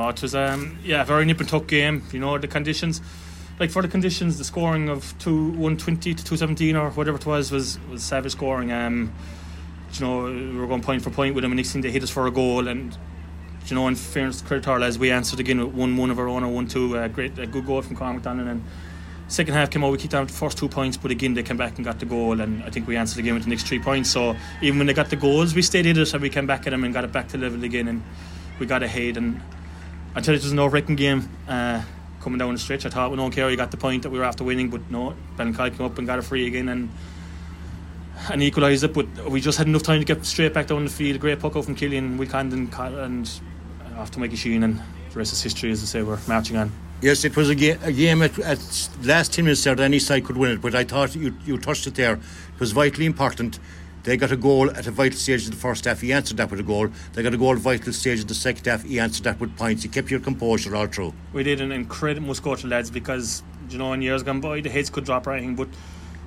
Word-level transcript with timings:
Oh, 0.00 0.10
it 0.10 0.22
was 0.22 0.32
um 0.32 0.78
yeah, 0.84 1.02
very 1.02 1.24
nip 1.24 1.40
and 1.40 1.48
tuck 1.48 1.66
game. 1.66 2.04
You 2.12 2.20
know 2.20 2.38
the 2.38 2.46
conditions, 2.46 3.00
like 3.58 3.72
for 3.72 3.82
the 3.82 3.88
conditions, 3.88 4.38
the 4.38 4.44
scoring 4.44 4.88
of 4.88 5.12
two 5.18 5.50
one 5.54 5.76
twenty 5.76 6.14
to 6.14 6.24
two 6.24 6.36
seventeen 6.36 6.76
or 6.76 6.90
whatever 6.90 7.18
it 7.18 7.26
was 7.26 7.50
was 7.50 7.80
was 7.90 8.04
savage 8.04 8.30
scoring. 8.30 8.70
Um, 8.70 9.12
you 9.94 10.00
know 10.00 10.22
we 10.26 10.56
were 10.56 10.68
going 10.68 10.82
point 10.82 11.02
for 11.02 11.10
point 11.10 11.34
with 11.34 11.42
them, 11.42 11.50
and 11.50 11.56
next 11.56 11.72
thing 11.72 11.82
they 11.82 11.90
hit 11.90 12.04
us 12.04 12.10
for 12.10 12.28
a 12.28 12.30
goal, 12.30 12.68
and 12.68 12.96
you 13.66 13.74
know 13.74 13.88
in 13.88 13.96
fairness 13.96 14.40
credit 14.40 14.62
to 14.62 14.76
lads, 14.76 15.00
we 15.00 15.10
answered 15.10 15.40
again 15.40 15.58
with 15.58 15.74
one 15.74 15.96
one 15.96 16.10
of 16.12 16.20
our 16.20 16.28
own 16.28 16.44
or 16.44 16.48
one 16.52 16.68
two. 16.68 16.96
Uh, 16.96 17.08
great, 17.08 17.36
a 17.36 17.48
good 17.48 17.66
goal 17.66 17.82
from 17.82 17.96
Cormac 17.96 18.22
Donnan 18.22 18.46
and. 18.46 18.64
Second 19.30 19.52
half 19.52 19.70
came 19.70 19.84
out, 19.84 19.92
we 19.92 19.98
kicked 19.98 20.14
out 20.14 20.26
the 20.26 20.32
first 20.32 20.56
two 20.56 20.70
points, 20.70 20.96
but 20.96 21.10
again 21.10 21.34
they 21.34 21.42
came 21.42 21.58
back 21.58 21.76
and 21.76 21.84
got 21.84 21.98
the 21.98 22.06
goal, 22.06 22.40
and 22.40 22.62
I 22.62 22.70
think 22.70 22.86
we 22.86 22.96
answered 22.96 23.18
again 23.18 23.34
with 23.34 23.42
the 23.42 23.50
next 23.50 23.66
three 23.66 23.78
points. 23.78 24.08
So 24.08 24.34
even 24.62 24.78
when 24.78 24.86
they 24.86 24.94
got 24.94 25.10
the 25.10 25.16
goals, 25.16 25.54
we 25.54 25.60
stayed 25.60 25.84
in 25.84 25.98
it, 25.98 26.14
and 26.14 26.22
we 26.22 26.30
came 26.30 26.46
back 26.46 26.66
at 26.66 26.70
them 26.70 26.82
and 26.82 26.94
got 26.94 27.04
it 27.04 27.12
back 27.12 27.28
to 27.28 27.36
level 27.36 27.62
again, 27.62 27.88
and 27.88 28.02
we 28.58 28.64
got 28.64 28.82
ahead. 28.82 29.18
And 29.18 29.42
until 30.14 30.34
it 30.34 30.42
was 30.42 30.52
an 30.52 30.58
over-wrecking 30.58 30.96
game 30.96 31.28
uh, 31.48 31.82
coming 32.20 32.38
down 32.38 32.52
the 32.52 32.58
stretch, 32.58 32.86
I 32.86 32.90
thought 32.90 33.10
we 33.10 33.16
don't 33.16 33.30
care, 33.30 33.50
you 33.50 33.56
got 33.56 33.70
the 33.70 33.76
point 33.76 34.02
that 34.02 34.10
we 34.10 34.18
were 34.18 34.24
after 34.24 34.44
winning, 34.44 34.70
but 34.70 34.90
no, 34.90 35.14
Ben 35.36 35.54
Ballincollig 35.54 35.76
came 35.76 35.86
up 35.86 35.98
and 35.98 36.06
got 36.06 36.18
a 36.18 36.22
free 36.22 36.46
again, 36.46 36.68
and 36.68 36.90
and 38.30 38.42
equalised 38.42 38.82
it. 38.84 38.92
But 38.92 39.30
we 39.30 39.40
just 39.40 39.58
had 39.58 39.66
enough 39.66 39.82
time 39.84 40.00
to 40.00 40.04
get 40.04 40.24
straight 40.26 40.52
back 40.52 40.66
down 40.66 40.84
the 40.84 40.90
field. 40.90 41.20
Great 41.20 41.38
puck 41.40 41.56
out 41.56 41.64
from 41.64 41.74
Killian, 41.74 42.18
Will 42.18 42.26
Condon, 42.26 42.68
and 42.76 43.30
after 43.96 44.18
Mikey 44.20 44.36
Sheen, 44.36 44.62
and 44.62 44.78
the 44.78 45.18
rest 45.18 45.32
is 45.32 45.42
history, 45.42 45.70
as 45.70 45.82
I 45.82 45.86
say, 45.86 46.02
we're 46.02 46.18
marching 46.26 46.56
on. 46.56 46.72
Yes, 47.00 47.24
it 47.24 47.36
was 47.36 47.48
a, 47.48 47.54
ga- 47.54 47.78
a 47.84 47.92
game 47.92 48.22
at, 48.22 48.36
at 48.40 48.88
last 49.04 49.32
10 49.32 49.44
minutes 49.44 49.62
there 49.62 49.76
that 49.76 49.84
any 49.84 50.00
side 50.00 50.24
could 50.24 50.36
win 50.36 50.50
it, 50.50 50.60
but 50.60 50.74
I 50.74 50.82
thought 50.82 51.14
you, 51.14 51.32
you 51.46 51.56
touched 51.56 51.86
it 51.86 51.94
there. 51.94 52.14
It 52.14 52.60
was 52.60 52.72
vitally 52.72 53.06
important. 53.06 53.60
They 54.04 54.16
got 54.16 54.32
a 54.32 54.36
goal 54.36 54.70
at 54.70 54.86
a 54.86 54.90
vital 54.90 55.18
stage 55.18 55.44
of 55.44 55.50
the 55.50 55.56
first 55.56 55.84
half. 55.84 56.00
He 56.00 56.12
answered 56.12 56.36
that 56.38 56.50
with 56.50 56.60
a 56.60 56.62
goal. 56.62 56.88
They 57.12 57.22
got 57.22 57.34
a 57.34 57.36
goal 57.36 57.52
at 57.52 57.58
a 57.58 57.60
vital 57.60 57.92
stage 57.92 58.20
of 58.20 58.28
the 58.28 58.34
second 58.34 58.66
half. 58.66 58.84
He 58.84 59.00
answered 59.00 59.24
that 59.24 59.40
with 59.40 59.56
points. 59.56 59.82
He 59.82 59.88
kept 59.88 60.10
your 60.10 60.20
composure 60.20 60.74
all 60.74 60.86
through. 60.86 61.12
We 61.32 61.42
did 61.42 61.60
an 61.60 61.72
incredible 61.72 62.34
score 62.34 62.56
to 62.56 62.66
lads 62.66 62.90
because, 62.90 63.42
you 63.68 63.78
know, 63.78 63.92
in 63.92 64.02
years 64.02 64.22
gone 64.22 64.40
by, 64.40 64.60
the 64.60 64.70
heads 64.70 64.90
could 64.90 65.04
drop 65.04 65.26
or 65.26 65.32
anything, 65.32 65.56
but 65.56 65.68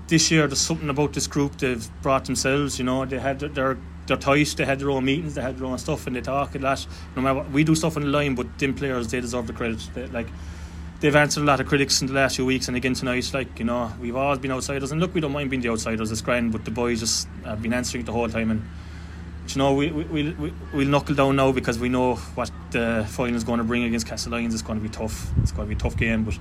this 0.07 0.29
year 0.29 0.45
there's 0.47 0.59
something 0.59 0.89
about 0.89 1.13
this 1.13 1.25
group 1.25 1.57
they've 1.57 1.89
brought 2.01 2.25
themselves, 2.25 2.77
you 2.77 2.83
know, 2.83 3.05
they 3.05 3.17
had 3.17 3.39
their 3.39 3.77
they're 4.07 4.17
tight, 4.17 4.53
they 4.57 4.65
had 4.65 4.79
their 4.79 4.89
own 4.89 5.05
meetings, 5.05 5.35
they 5.35 5.41
had 5.41 5.57
their 5.57 5.67
own 5.67 5.77
stuff, 5.77 6.07
and 6.07 6.15
they 6.15 6.21
talk 6.21 6.55
a 6.55 6.59
lot. 6.59 6.85
No 7.15 7.21
matter 7.21 7.39
what, 7.39 7.51
we 7.51 7.63
do 7.63 7.75
stuff 7.75 7.95
on 7.95 8.03
the 8.03 8.09
line, 8.09 8.35
but 8.35 8.59
them 8.59 8.73
players, 8.73 9.07
they 9.07 9.21
deserve 9.21 9.47
the 9.47 9.53
credit. 9.53 9.79
They, 9.93 10.07
like, 10.07 10.27
they've 11.01 11.15
answered 11.15 11.41
a 11.41 11.45
lot 11.45 11.59
of 11.59 11.67
critics 11.67 11.99
in 11.99 12.07
the 12.07 12.13
last 12.13 12.37
few 12.37 12.45
weeks, 12.45 12.67
and 12.67 12.77
again 12.77 12.93
tonight, 12.93 13.29
like 13.33 13.59
you 13.59 13.65
know, 13.65 13.91
we've 13.99 14.15
always 14.15 14.39
been 14.39 14.51
outsiders, 14.51 14.91
and 14.91 15.01
look, 15.01 15.13
we 15.13 15.19
don't 15.19 15.33
mind 15.33 15.49
being 15.49 15.61
the 15.61 15.69
outsiders. 15.69 16.11
It's 16.11 16.21
grand, 16.21 16.51
but 16.53 16.63
the 16.63 16.71
boys 16.71 17.01
just 17.01 17.27
have 17.43 17.61
been 17.61 17.73
answering 17.73 18.03
it 18.03 18.05
the 18.05 18.13
whole 18.13 18.29
time, 18.29 18.51
and 18.51 18.65
you 19.47 19.57
know, 19.57 19.73
we 19.73 19.91
we 19.91 20.03
we'll, 20.05 20.33
we, 20.35 20.53
we'll 20.73 20.87
knuckle 20.87 21.15
down 21.15 21.35
now 21.35 21.51
because 21.51 21.77
we 21.77 21.89
know 21.89 22.15
what 22.15 22.51
the 22.71 23.05
final 23.09 23.35
is 23.35 23.43
going 23.43 23.57
to 23.57 23.63
bring 23.63 23.83
against 23.83 24.07
Castlelyons. 24.07 24.53
It's 24.53 24.61
going 24.61 24.79
to 24.79 24.83
be 24.83 24.89
tough. 24.89 25.29
It's 25.41 25.51
going 25.51 25.67
to 25.67 25.75
be 25.75 25.77
a 25.77 25.81
tough 25.81 25.97
game, 25.97 26.23
but 26.23 26.37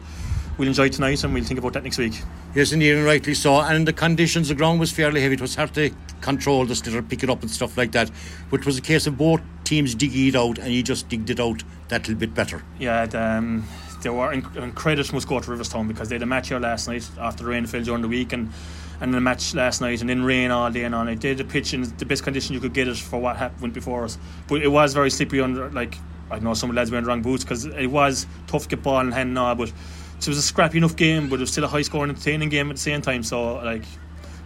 we'll 0.58 0.68
enjoy 0.68 0.90
tonight, 0.90 1.24
and 1.24 1.34
we'll 1.34 1.44
think 1.44 1.58
about 1.58 1.72
that 1.72 1.82
next 1.82 1.98
week. 1.98 2.20
Yes, 2.54 2.72
indeed, 2.72 2.92
and 2.92 3.04
rightly 3.04 3.34
so. 3.34 3.60
And 3.60 3.88
the 3.88 3.92
conditions, 3.92 4.48
the 4.48 4.54
ground 4.54 4.78
was 4.78 4.92
fairly 4.92 5.22
heavy. 5.22 5.34
It 5.34 5.40
was 5.40 5.54
hard 5.54 5.72
to 5.74 5.90
control 6.20 6.66
the 6.66 6.74
sliotar, 6.74 7.08
pick 7.08 7.22
it 7.22 7.30
up 7.30 7.40
and 7.40 7.50
stuff 7.50 7.78
like 7.78 7.92
that. 7.92 8.10
But 8.50 8.60
it 8.60 8.66
was 8.66 8.76
a 8.76 8.82
case 8.82 9.06
of 9.06 9.16
both 9.16 9.40
teams 9.64 9.94
digging 9.94 10.28
it 10.28 10.36
out, 10.36 10.58
and 10.58 10.72
you 10.72 10.82
just 10.82 11.08
digged 11.08 11.30
it 11.30 11.40
out 11.40 11.62
that 11.88 12.02
little 12.02 12.20
bit 12.20 12.34
better. 12.34 12.62
Yeah, 12.78 13.06
the, 13.06 13.22
um, 13.22 13.64
they 14.02 14.10
were 14.10 14.32
in, 14.32 14.44
and 14.56 14.74
credit 14.74 15.12
must 15.12 15.28
go 15.28 15.40
to 15.40 15.50
Riverstown 15.50 15.88
because 15.88 16.08
they 16.08 16.14
had 16.16 16.22
a 16.22 16.26
match 16.26 16.48
here 16.48 16.58
last 16.58 16.88
night 16.88 17.08
after 17.18 17.44
the 17.44 17.50
rain 17.50 17.66
fell 17.66 17.82
during 17.82 18.02
the 18.02 18.08
week 18.08 18.32
and 18.32 18.52
and 19.00 19.14
a 19.14 19.20
match 19.20 19.54
last 19.54 19.80
night 19.80 20.00
and 20.00 20.10
then 20.10 20.22
rain 20.22 20.50
all 20.50 20.70
day 20.70 20.84
and 20.84 20.94
all 20.94 21.04
night. 21.04 21.20
They 21.20 21.30
had 21.30 21.38
the 21.38 21.44
pitch 21.44 21.72
in 21.72 21.82
the 21.96 22.04
best 22.04 22.22
condition 22.22 22.54
you 22.54 22.60
could 22.60 22.74
get 22.74 22.86
it 22.86 22.98
for 22.98 23.18
what 23.18 23.36
happened 23.36 23.72
before 23.72 24.04
us, 24.04 24.18
but 24.46 24.62
it 24.62 24.68
was 24.68 24.92
very 24.92 25.10
slippery 25.10 25.40
under 25.40 25.70
like 25.70 25.96
I 26.30 26.38
know 26.38 26.54
some 26.54 26.70
the 26.70 26.76
lads 26.76 26.90
wearing 26.90 27.04
the 27.04 27.08
wrong 27.08 27.22
boots 27.22 27.44
because 27.44 27.64
it 27.64 27.86
was 27.86 28.26
tough 28.46 28.64
to 28.64 28.68
get 28.68 28.82
ball 28.82 29.00
in 29.00 29.10
hand 29.10 29.34
now, 29.34 29.54
but 29.54 29.72
it 30.18 30.28
was 30.28 30.38
a 30.38 30.42
scrappy 30.42 30.78
enough 30.78 30.96
game, 30.96 31.28
but 31.28 31.36
it 31.36 31.40
was 31.40 31.50
still 31.50 31.64
a 31.64 31.68
high 31.68 31.82
scoring, 31.82 32.10
entertaining 32.10 32.50
game 32.50 32.70
at 32.70 32.76
the 32.76 32.82
same 32.82 33.02
time. 33.02 33.22
So 33.22 33.54
like, 33.56 33.84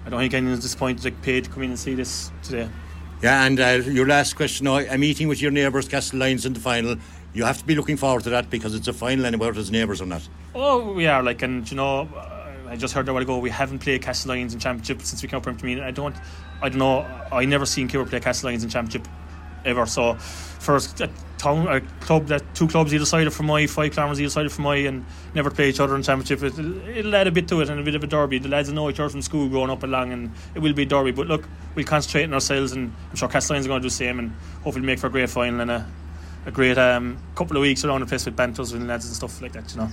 I 0.07 0.11
don't 0.11 0.21
think 0.21 0.35
anyone's 0.35 0.61
disappointed 0.61 1.05
like 1.05 1.20
paid 1.23 1.45
to 1.45 1.51
come 1.51 1.63
in 1.64 1.70
and 1.70 1.79
see 1.79 1.95
this 1.95 2.31
today. 2.43 2.69
Yeah, 3.23 3.45
and 3.45 3.61
uh, 3.61 3.83
your 3.85 4.07
last 4.07 4.35
question 4.37 4.67
I'm 4.67 5.01
meeting 5.01 5.29
with 5.29 5.41
your 5.41 5.51
neighbours, 5.51 5.89
Castlelyons 5.89 6.47
in 6.47 6.53
the 6.53 6.61
final. 6.61 6.97
You 7.34 7.45
have 7.45 7.58
to 7.58 7.64
be 7.64 7.74
looking 7.74 7.96
forward 7.96 8.22
to 8.24 8.30
that 8.30 8.48
because 8.48 8.77
it's 8.77 8.86
a 8.86 8.92
final 8.92 9.27
and 9.27 9.34
about 9.34 9.56
his 9.56 9.70
neighbours 9.70 10.00
or 10.00 10.06
not. 10.06 10.27
Oh, 10.55 10.92
we 10.92 11.08
are 11.08 11.20
like, 11.20 11.42
and 11.42 11.68
you 11.68 11.77
know, 11.77 12.08
uh, 12.14 12.68
I 12.68 12.77
just 12.77 12.95
heard 12.95 13.08
a 13.08 13.12
while 13.12 13.22
ago 13.22 13.39
we 13.39 13.50
haven't 13.50 13.80
played 13.80 14.02
Castlelyons 14.02 14.52
in 14.52 14.61
Championship 14.61 15.02
since 15.02 15.20
we 15.20 15.28
came 15.28 15.39
up 15.39 15.45
from 15.45 15.56
Premier. 15.56 15.83
I 15.83 15.90
don't, 15.90 16.14
I 16.62 16.68
don't 16.68 16.78
know. 16.78 17.00
I 17.33 17.45
never 17.45 17.67
seen 17.67 17.89
Kibber 17.89 18.08
play 18.08 18.20
Castlelyons 18.20 18.62
in 18.62 18.68
Championship 18.68 19.08
ever. 19.64 19.84
So, 19.86 20.14
first 20.14 21.00
a 21.00 21.11
town, 21.39 21.67
a 21.67 21.80
club 22.05 22.27
that 22.28 22.42
two 22.55 22.68
clubs 22.68 22.95
either 22.95 23.05
side 23.05 23.27
of 23.27 23.34
from 23.34 23.46
my, 23.46 23.66
five 23.66 23.92
kilometres 23.92 24.20
either 24.20 24.30
side 24.30 24.46
of 24.46 24.52
from 24.52 24.64
my, 24.64 24.77
and 24.77 25.05
never 25.34 25.51
play 25.51 25.70
each 25.70 25.80
other 25.80 25.96
in 25.96 26.05
Championship. 26.05 26.40
It, 26.42 26.56
it'll 26.96 27.16
add 27.16 27.27
a 27.27 27.33
bit 27.33 27.48
to 27.48 27.61
it 27.62 27.68
and 27.68 27.80
a 27.80 27.83
bit 27.83 27.96
of 27.96 28.05
a 28.05 28.06
derby. 28.06 28.39
The 28.39 28.48
lads 28.48 28.70
know 28.70 28.89
each 28.89 29.01
other 29.01 29.08
from 29.08 29.22
school 29.22 29.48
growing 29.48 29.70
up 29.70 29.83
along, 29.83 30.12
and 30.12 30.30
it 30.55 30.61
will 30.61 30.72
be 30.72 30.83
a 30.83 30.86
derby. 30.86 31.11
But 31.11 31.27
look, 31.27 31.48
we'll 31.74 31.84
concentrate 31.84 32.24
on 32.24 32.34
ourselves, 32.34 32.70
and 32.72 32.92
I'm 33.11 33.16
sure 33.16 33.28
Castlelyons 33.28 33.64
are 33.64 33.68
going 33.68 33.83
to 33.83 33.89
do 33.89 33.90
the 33.90 33.95
same, 33.95 34.20
and 34.20 34.33
hopefully 34.62 34.86
make 34.86 35.01
for 35.01 35.08
a 35.08 35.11
great 35.11 35.30
final 35.30 35.61
and 35.61 35.70
a, 35.72 35.90
a 36.47 36.51
great 36.51 36.79
um, 36.79 37.19
couple 37.35 37.57
of 37.57 37.63
weeks 37.63 37.85
around 37.85 38.01
the 38.01 38.07
place 38.07 38.25
with 38.25 38.37
banters 38.37 38.73
and 38.73 38.87
lads 38.87 39.07
and 39.07 39.15
stuff 39.15 39.41
like 39.41 39.53
that. 39.53 39.71
You 39.73 39.81
know. 39.81 39.89